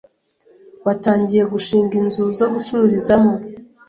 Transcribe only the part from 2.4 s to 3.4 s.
gucururizamo